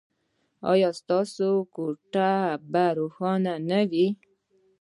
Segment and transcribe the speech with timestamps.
[0.71, 2.31] ایا ستاسو کوټه
[2.71, 4.07] به روښانه نه وي؟